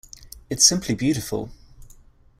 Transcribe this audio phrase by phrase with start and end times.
[0.49, 1.51] It’s simply beautiful.